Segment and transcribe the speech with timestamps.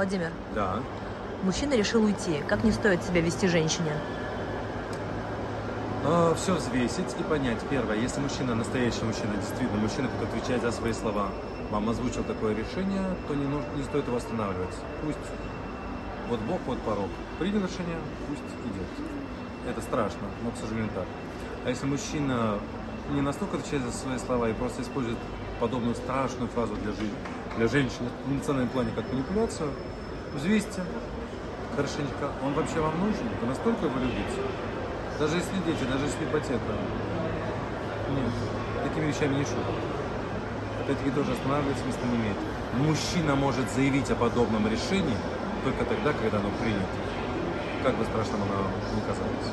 [0.00, 0.76] Владимир, Да.
[1.42, 2.42] мужчина решил уйти.
[2.48, 3.92] Как не стоит себя вести женщине?
[6.36, 7.58] все взвесить и понять.
[7.68, 11.28] Первое, если мужчина, настоящий мужчина, действительно мужчина, который отвечает за свои слова,
[11.70, 14.74] вам озвучил такое решение, то не, нужно, не стоит его останавливать.
[15.04, 15.18] Пусть
[16.30, 17.10] вот Бог, вот порог.
[17.38, 18.88] Принял решение, пусть идет.
[19.68, 21.04] Это страшно, но, к сожалению, так.
[21.66, 22.58] А если мужчина
[23.10, 25.18] не настолько отвечает за свои слова и просто использует
[25.58, 27.14] подобную страшную фразу для, жизни,
[27.56, 29.70] для женщины в эмоциональном плане как манипуляцию,
[30.34, 30.82] взвесьте
[31.74, 33.28] хорошенько, он вообще вам нужен?
[33.40, 34.40] Вы настолько его любите?
[35.18, 36.72] Даже если дети, даже если ипотека.
[38.10, 38.32] Нет,
[38.82, 39.76] такими вещами не шутят.
[40.82, 42.36] Опять-таки тоже останавливаться места не имеет.
[42.74, 45.16] Мужчина может заявить о подобном решении
[45.64, 46.86] только тогда, когда оно принято.
[47.82, 49.49] Как бы страшным оно ни казалось.